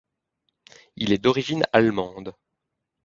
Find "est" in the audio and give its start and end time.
1.13-1.19